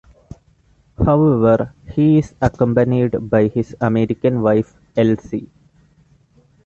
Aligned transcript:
However, 1.05 1.75
he 1.91 2.17
is 2.17 2.33
accompanied 2.41 3.29
by 3.29 3.49
his 3.49 3.75
American 3.79 4.41
wife, 4.41 4.73
Elsie. 4.97 5.47